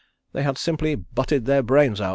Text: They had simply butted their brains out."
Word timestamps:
They 0.33 0.41
had 0.41 0.57
simply 0.57 0.95
butted 0.95 1.45
their 1.45 1.61
brains 1.61 2.01
out." 2.01 2.09